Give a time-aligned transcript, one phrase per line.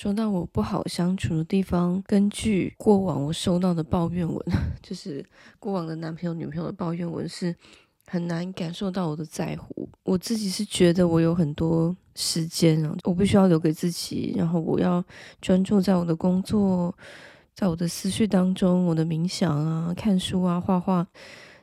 [0.00, 4.42] 说到我不好相处的地方，根据过往我收到的抱怨文，
[4.82, 5.22] 就是
[5.58, 7.54] 过往的男朋友、女朋友的抱怨文，是
[8.06, 9.86] 很难感受到我的在乎。
[10.04, 15.04] 我自己是觉得我有很多时间啊，我必须要留给自己，然后我要
[15.42, 16.96] 专注在我的工作，
[17.54, 21.06] 在我的思绪当中，我的冥想啊、看书啊、画画，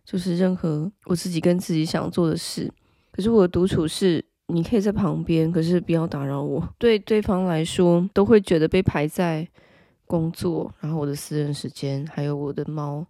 [0.06, 2.72] 就是任何我自己跟自己想做的事。
[3.12, 4.24] 可是我的独处是。
[4.48, 6.68] 你可以在旁边，可是不要打扰我。
[6.78, 9.48] 对对方来说，都会觉得被排在
[10.06, 13.06] 工作，然后我的私人时间，还有我的猫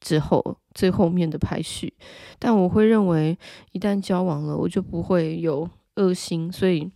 [0.00, 1.94] 之后最后面的排序。
[2.38, 3.38] 但我会认为，
[3.72, 6.52] 一旦交往了，我就不会有恶心。
[6.52, 6.90] 所以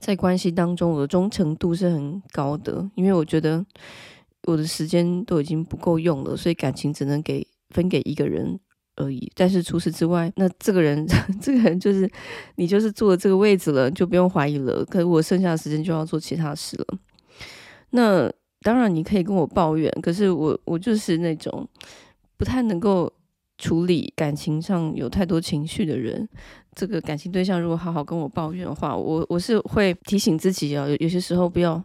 [0.00, 3.64] 在关系当中，我的忠诚度是很高的，因为我觉得
[4.48, 8.58] 我的时间都已经不够用了，所以感情只能给分给一个人。
[9.00, 11.06] 而已，但是除此之外，那这个人，
[11.40, 12.10] 这个人就是
[12.56, 14.84] 你，就是坐了这个位置了，就不用怀疑了。
[14.84, 16.98] 可我剩下的时间就要做其他事了。
[17.90, 18.30] 那
[18.62, 21.66] 当然你可以跟我抱怨，可是我我就是那种
[22.36, 23.12] 不太能够
[23.58, 26.28] 处理感情上有太多情绪的人。
[26.74, 31.82] 这个感情对象如果好好跟我抱怨的话，我我是会提醒自己啊，有有些时候不要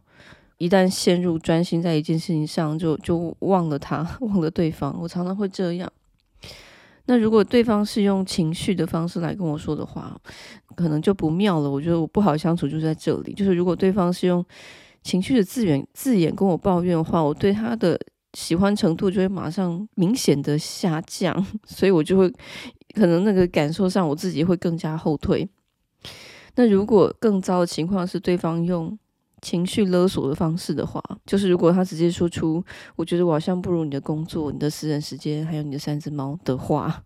[0.57, 4.95] 一旦陷入专心在一件事情上，就就忘了他， 忘了对方。
[5.01, 5.91] 我常常会这样。
[7.07, 10.19] 那如果对方是用情绪的方式来跟我说的话，
[10.75, 11.69] 可能就不妙了。
[11.69, 14.43] 我觉得我不好相处就在这里，就是如果对方是用
[15.03, 17.99] 情绪的字眼字眼跟我抱怨的话，我对他的
[18.33, 22.27] 喜欢程度就会马上明显的下降， 所以我就会
[22.95, 25.47] 可能那个感受上我自己会更加后退。
[26.55, 28.97] 那如果更糟的情况是对方用
[29.45, 32.63] 情绪勒索的方式的话，就是如果他直接说出
[32.97, 37.03] “我觉得我好像不如你的工作、你的私人时间，还有你的三只猫”的话，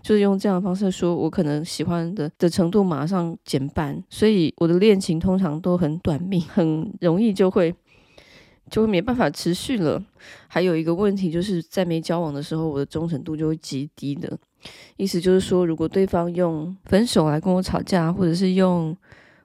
[0.00, 7.74] 就是用这样的方式说，我可能喜欢的的程度马上减半，所以我的恋情通常都很短命，很容易就会
[8.70, 10.00] 就会没办法持续了。
[10.46, 14.38] 还有一个问题就是在没交往的时候，我的忠诚度就会极低的。
[14.96, 18.96] 意思就是说，如果对方用分手来跟我吵架，或者是用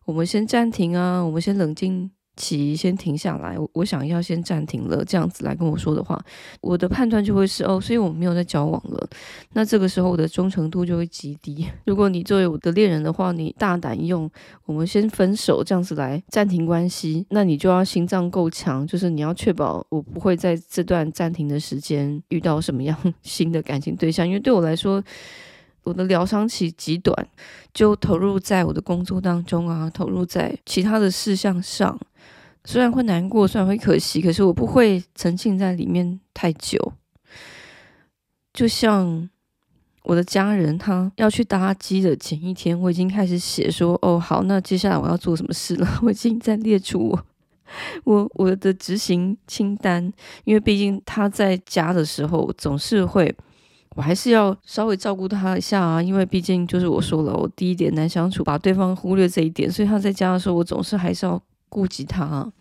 [0.05, 3.57] 我们先暂停啊，我们先冷静期，先停下来。
[3.57, 6.19] 我我想要先暂停了，这样子来跟我说的话，
[6.61, 9.07] 我的判断就会是哦，所以我们没有在交往了。
[9.53, 11.67] 那这个时候我的忠诚度就会极低。
[11.85, 14.29] 如果你作为我的恋人的话，你大胆用
[14.65, 25.03] 我们先分手这样子来暂停关系，那你就要心脏够强，就是你要确保我不会在这段暂停的时间遇到什么样 新的感情对象，因为对我来说。
[25.83, 27.27] 我的疗伤期极短，
[27.73, 31.99] 就投入在我的工作当中啊，投入在其他的事项上。
[32.65, 36.93] 虽然会难过，虽然会可惜，可是我不会沉浸在里面太久。
[38.53, 39.29] 就像
[40.03, 47.25] 我的家人，他要去搭机的前一天，我已经开始写说：“哦，好，那接下来我要做什么事了？” 我已经在列出我
[48.05, 50.13] 我我的执行清单，
[50.45, 53.35] 因为毕竟他在家的时候总是会。
[53.95, 62.51] 我还是要稍微照顾他一下啊，因为毕竟就是我说了，我第一点难相处，把对方忽略这一点，所以他在家的时候，我总是还是要顾及他。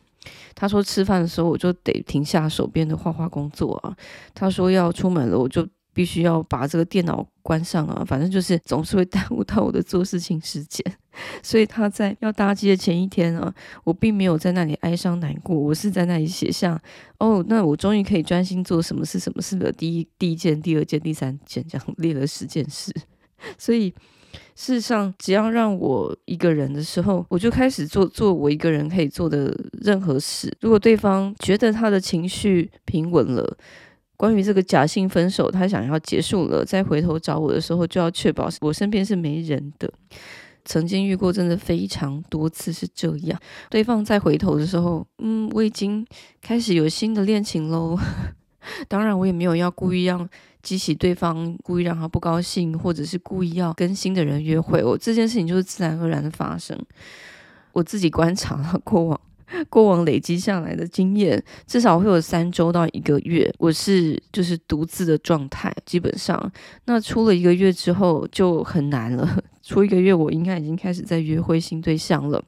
[0.54, 3.97] 他说吃饭的时候，我就得停下手边的画画工作啊。
[4.34, 5.66] 他说要出门了，我就。
[5.94, 10.82] 必须要把这个电脑关上啊，反正就是总是会耽误到我的做事情时间，
[11.42, 13.54] 所以他在要搭机的前一天啊，
[13.84, 16.81] 我并没有在那里哀伤难过，我是在那里写下
[17.19, 22.91] 哦，那我终于可以专心做什么事什么事的第一第一件、第二件、第三件，这样列了十件事。
[23.58, 23.91] 所以
[24.54, 30.50] 事实上，只要让我一个人的时候，我就开始做做我一个人可以做的任何事。
[30.60, 33.58] 如果对方觉得他的情绪平稳了。
[34.22, 39.93] 关于这个假性分手，他想要结束了，再回头找我的时候，就要确保我身边是没人的。
[40.65, 43.37] 曾经遇过，真的非常多次是这样。
[43.69, 46.06] 对方再回头的时候，嗯，我已经
[46.41, 47.99] 开始有新的恋情喽。
[48.87, 50.28] 当然，我也没有要故意让
[50.62, 54.84] 激起对方，故意让他不高兴，或者是故意要跟新的人约会。
[54.84, 56.78] 我这件事情就是自然而然的发生。
[57.72, 59.21] 我自己观察了过往。
[59.69, 66.52] 过往累积下来的经验，至少会有三周到一个月，我是就是独自的状态，基本上，
[66.87, 69.43] 那出了一个月之后就很难了。
[69.62, 72.43] 出一个月，我应该已经开始在约会新对象了。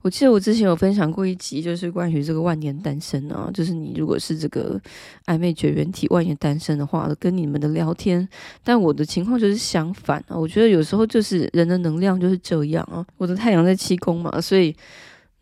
[0.00, 4.80] 我记得我之前有分享过一集，就是关于这个万年单身啊，就是你如果是这个
[5.26, 8.28] 暧昧绝缘体万年单身的话，跟你们的聊天，
[8.64, 10.36] 但我的情况就是相反啊。
[10.36, 13.06] 我觉得有时候就是人的能量就是这样啊。
[13.16, 14.74] 我的太阳在七宫嘛，所以。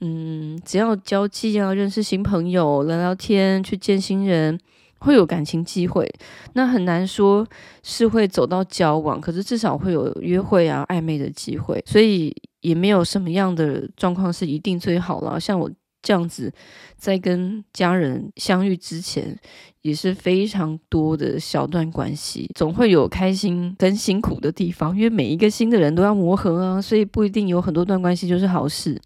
[0.00, 4.58] 嗯，只要交际啊，认识新朋友，聊聊天，去见新人，
[4.99, 6.11] 会有感情机会。
[6.55, 7.47] 那很难说
[7.82, 11.82] 是会走到交往，可是至少会有约会啊、暧昧的机会。
[11.87, 15.38] 所以也没有什么样的状况是一定最好了。
[15.38, 15.70] 像我
[16.03, 16.50] 这样子，
[16.96, 19.38] 在跟家人相遇之前，
[19.82, 28.99] 也是非常多的小段关系，总会有开心跟辛苦的地方，因为每一个新的人都要磨合啊，所以不一定有很多段关系就是好事。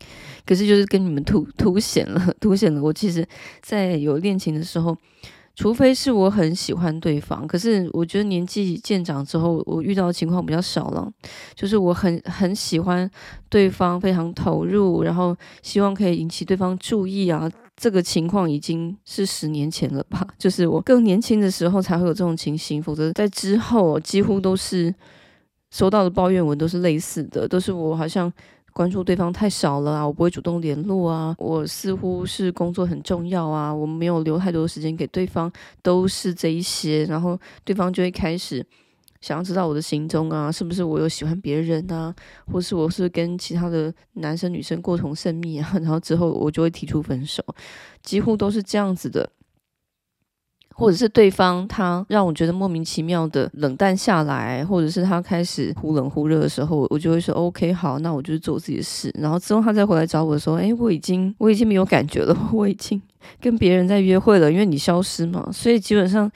[0.46, 3.26] 可是就是跟你们凸凸显了， 凸显了我其实，
[3.62, 4.96] 在有恋情的时候。
[5.56, 11.08] 除非是我很喜欢对方，可是我觉得年纪渐长之后，我遇到的情况比较少了。
[11.54, 13.08] 就是我很很喜欢
[13.48, 17.48] 对方，非常投入，然后希望可以引起对方注意啊。
[17.76, 20.26] 这个情况已经是十年前了吧？
[20.36, 24.92] 就是我更年轻的时候才会有这种情形，否则在之后几乎都是
[25.70, 28.32] 收到的抱怨文都是类似的，都是我好像。
[28.74, 35.50] 关注对方太少了啊，我不会主动联络啊，我似乎是工作很重要啊，我没有留太多时间给对方，
[35.80, 38.66] 都是这一些，然后对方就会开始
[39.20, 42.12] 想要知道我的行踪啊，是不是我有喜欢别人啊，
[42.52, 47.44] 或是我是跟其他的男生女生过从甚密啊， 然后之后我就会提出分手，
[48.02, 49.30] 几乎都是这样子的。
[50.76, 59.10] 或者是对方他让我觉得莫名其妙的冷淡下来，或者是他开始忽冷忽热的时候，我就会说 OK 好，那我就做自己的事。
[59.18, 63.00] 然后之后他再回来找我的时候，诶，我已经我已经没有感觉了， 我已经
[63.40, 65.48] 跟别人在约会了，因为你消失嘛。
[65.52, 66.30] 所以基本上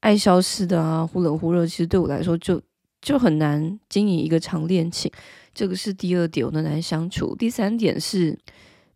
[0.00, 2.60] 爱消失的啊，忽冷忽热，其实对我来说就
[3.02, 5.12] 就很难经营一个长恋情。
[5.54, 7.36] 这个是第二点，我的难相处。
[7.36, 8.38] 第三点是。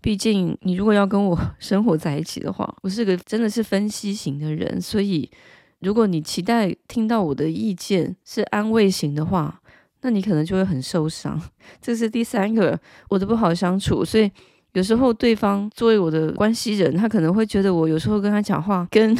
[0.00, 5.28] 毕竟，你如果要跟我 生活在一起的话，我是个真的是分析型的人，所以
[5.80, 9.60] 如果你期待听到我的意见是安慰型的话，
[10.02, 11.40] 那你可能就会很受伤。
[11.82, 12.78] 这是第三个
[13.08, 14.30] 我的不好相处，所以
[14.74, 19.16] 有时候对方作为我的关系人，他可能会觉得我有时候跟他讲话跟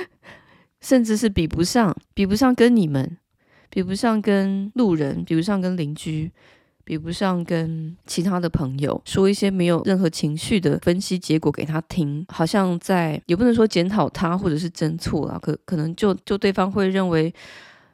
[0.82, 3.16] 甚至是比不上，比不上跟你们，
[3.70, 6.30] 比不上跟路人，比不上跟邻居。
[6.84, 17.32] 比不上跟其他的朋友说一些没有任何情绪的分析结果给他听，好像在也不能说检讨他或者是真错啦，可可能就就对方会认为，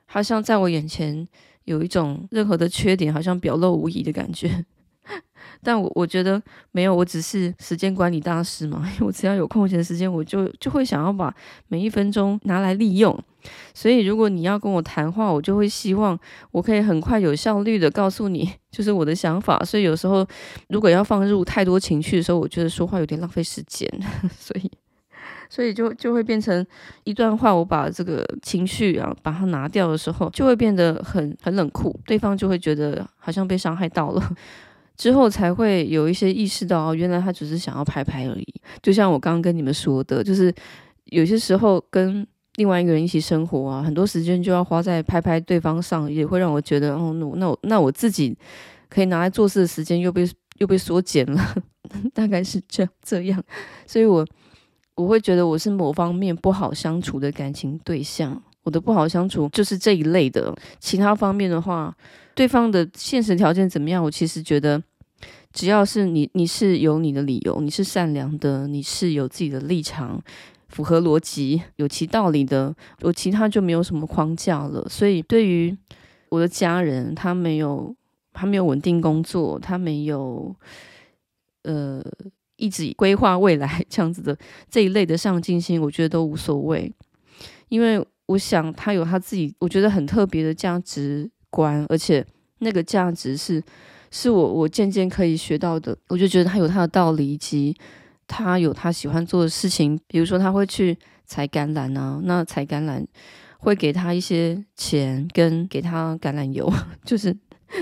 [0.07, 1.27] 好像在我眼前
[1.65, 4.65] 有一种任何的缺点，好像表露无遗的感觉。
[5.63, 6.41] 但我我觉得
[6.73, 11.35] 没有，我只是时间管理大师嘛，因 为我只要有空闲时间，我就就会想要把
[11.69, 13.19] 每一分钟拿来利用。
[13.75, 16.19] 所以如果你要跟我谈话，我就会希望
[16.51, 19.59] 我可以很快有效率的告诉你， 就是我的想法。
[19.65, 20.27] 所以有时候
[20.69, 23.89] 如果要放入太多情绪的时候，我觉得说话有点浪费时间，
[24.39, 24.71] 所以
[25.51, 26.67] 所以就就会变成
[27.05, 34.37] 一段话，我把这个情绪啊把它拿掉的时候，就会变得很很冷酷，对方就会觉得好像被伤害到了。
[34.97, 38.47] 之后才会有一些意识到，哦原来他只是想要拍拍而已。
[38.83, 40.53] 就像我刚刚跟你们说的，就是
[41.05, 42.27] 有些时候跟
[42.59, 48.37] 另外一个人一起生活啊，很多时间就要花在拍拍对方上，也会让我觉得，哦，那我那我自己
[48.91, 50.29] 可以拿来做事的时间又被
[50.59, 51.55] 又被缩减了，
[52.13, 53.43] 大概是这样这样。
[53.87, 54.27] 所以我
[54.97, 58.43] 我会觉得我是某方面不好相处的感情对象。
[58.65, 61.97] 我的不好相处就是这一类的，其他方面的话，
[62.35, 64.05] 对方的现实条件怎么样？
[64.05, 64.83] 我其实觉得。
[65.51, 70.23] 只要是你，你是有你的理由，你是善良的，你是有自己的立场，
[70.69, 74.87] 符合逻辑，有其道理的，我其他就没有什么框架了。
[74.89, 75.77] 所以，对于
[76.29, 77.95] 我的家人，他没有，
[78.33, 80.55] 他没有稳定工作，他没有，
[81.63, 82.03] 呃，
[82.57, 84.37] 一直规划未来这样子的
[84.71, 86.93] 这一类的上进心，我觉得都无所谓，
[87.69, 92.25] 因为我想他有他自己，我觉得很特别的价值观，而且
[92.59, 93.63] 那个价值是。
[94.11, 97.77] 是我我渐渐可以学到的，我就觉得他有他的道理，以及
[98.29, 99.99] 他有他喜欢做的事情。
[100.07, 103.05] 比如说他会去采橄榄啊，那采橄榄
[103.59, 106.73] 会给他一些钱，跟给他橄榄油，
[107.05, 107.37] 就是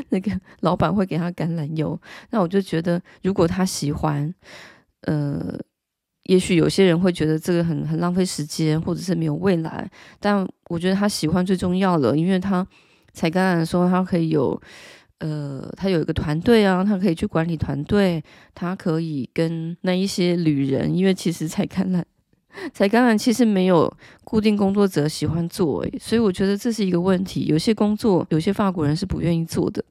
[0.08, 2.00] 那个 老板会给他橄榄油。
[2.30, 4.32] 那我就觉得，如果他喜欢，
[5.02, 5.58] 呃，
[6.22, 9.90] 也许有些人会觉得这个很很浪费时间，或者是没有未来。
[10.18, 12.66] 但我觉得他喜欢最重要了，因为他
[13.12, 14.60] 采橄榄的时候，他可以有。
[15.18, 18.22] 呃，他有一个团队啊，他可以去管理团队，
[18.54, 22.02] 他可以跟那一些旅人，因为其实采橄榄，
[22.72, 23.90] 采橄榄其实没有
[24.24, 27.46] 固定工作者喜欢做，诶，所以我觉得这是一个问题。
[27.46, 29.82] 有些工作，有些法国人是不愿意做的，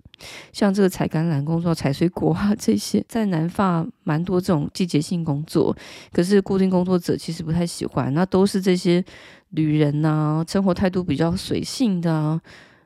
[0.53, 5.75] 像这个采橄榄工作、采水果啊这些，在南法蛮多这种季节性工作，
[6.11, 9.03] 可是固定工作者其实不太喜欢，那都是这些
[9.49, 12.39] 旅人呐、生活态度比较随性的啊。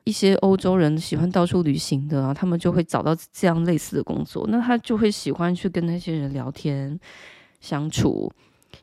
[0.09, 6.99] 一些欧洲人喜欢到处旅行的啊，他们就会找到这样类似的工作，那他就会喜欢去跟那些人聊天
[7.61, 8.31] 相处，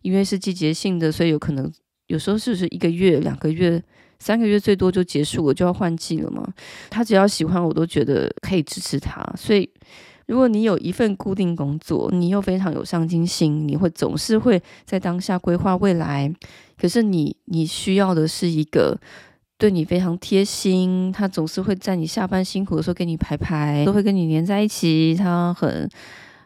[0.02, 1.68] 因为是季节性的，所以有可能
[2.06, 3.82] 有时候是不是一个月、两个月、
[4.20, 6.46] 三个月最多就结束了，就要换季了嘛。
[6.88, 9.20] 他只要喜欢，我都觉得可以支持他。
[9.36, 9.68] 所以
[10.26, 16.32] 如果你有一份固定工作，你又非常有上进心，你会总是会在当下规划未来。
[16.80, 18.96] 可是你你需要的是一个
[19.58, 25.88] 对你非常贴心，他总是会在你下班辛苦的时候给你排排，都会跟你黏在一起，他很。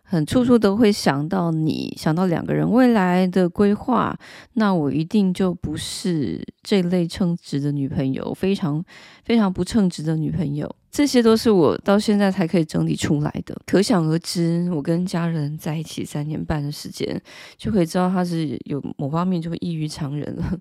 [0.02, 4.12] 很处处都会想到你，想到两个人未来的规划，
[4.54, 8.84] 那我一定就不是这类称职的女朋友，非常
[9.22, 10.68] 非常不称职的女朋友。
[10.90, 13.56] 这些都是我到现在才可以整理出来的。
[13.64, 17.22] 可想而知，我跟家人在一起三年半的时间，
[17.56, 20.58] 就可以知道他是有某方面就会异于常人了。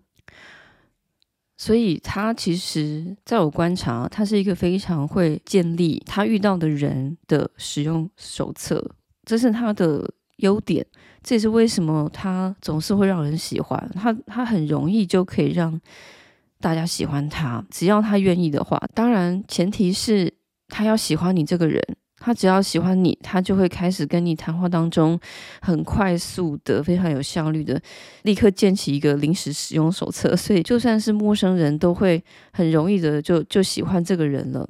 [1.59, 8.81] 所以他其实在我观察，他是一个非常会建立他遇到的人的使用手册。
[9.25, 10.83] 这是他的优点，
[11.21, 14.13] 这也是为什么他总是会让人喜欢他。
[14.25, 15.77] 他很容易就可以让
[16.61, 18.81] 大家喜欢他，只要他愿意的话。
[18.95, 20.33] 当然，前提是
[20.69, 21.83] 他要喜欢你这个人。
[22.19, 25.19] 他只要喜欢你，他就会开始跟你谈话当中，
[25.61, 27.81] 很快速的、非常有效率的，
[28.23, 30.35] 立刻建起一个临时使用手册。
[30.35, 34.67] 所以，就算是陌生人都会很容易的就就喜欢这个人了。